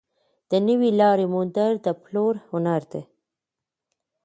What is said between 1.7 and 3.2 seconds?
د پلور هنر دی.